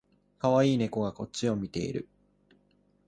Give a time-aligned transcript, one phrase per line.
[0.39, 2.09] かわいい猫がこっちを見ている